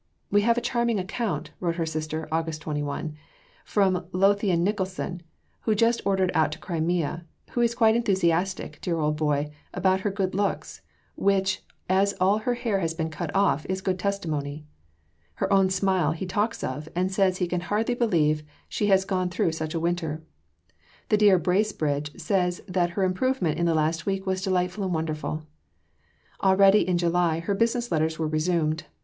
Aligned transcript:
"We 0.31 0.41
have 0.41 0.57
a 0.57 0.61
charming 0.61 0.97
account," 0.97 1.51
wrote 1.59 1.75
her 1.75 1.85
sister 1.85 2.27
(Aug. 2.31 2.59
21), 2.59 3.13
"from 3.63 4.07
Lothian 4.11 4.63
Nicholson 4.63 5.21
just 5.75 6.01
ordered 6.05 6.31
out 6.33 6.51
to 6.53 6.57
Crimea, 6.57 7.23
who 7.51 7.61
is 7.61 7.75
quite 7.75 7.95
enthusiastic, 7.95 8.81
dear 8.81 8.97
old 8.97 9.15
boy, 9.15 9.51
about 9.75 9.99
her 9.99 10.09
good 10.09 10.33
looks, 10.33 10.81
which, 11.13 11.61
as 11.87 12.15
all 12.19 12.39
her 12.39 12.55
hair 12.55 12.79
has 12.79 12.95
been 12.95 13.11
cut 13.11 13.29
off, 13.35 13.63
is 13.69 13.81
good 13.81 13.99
testimony 13.99 14.65
'her 15.35 15.53
own 15.53 15.69
smile,' 15.69 16.13
he 16.13 16.25
talks 16.25 16.63
of, 16.63 16.89
and 16.95 17.11
says 17.11 17.37
he 17.37 17.45
can 17.45 17.61
hardly 17.61 17.93
believe 17.93 18.41
she 18.67 18.87
has 18.87 19.05
gone 19.05 19.29
through 19.29 19.51
such 19.51 19.75
a 19.75 19.79
winter. 19.79 20.23
The 21.09 21.17
dear 21.17 21.37
Bracebridges 21.37 22.19
say 22.19 22.51
that 22.67 22.89
her 22.97 23.03
improvement 23.03 23.59
in 23.59 23.67
the 23.67 23.75
last 23.75 24.07
week 24.07 24.25
was 24.25 24.41
delightful 24.41 24.83
and 24.83 24.95
wonderful." 24.95 25.43
Already, 26.41 26.87
in 26.87 26.97
July, 26.97 27.41
her 27.41 27.53
business 27.53 27.91
letters 27.91 28.17
were 28.17 28.27
resumed. 28.27 28.85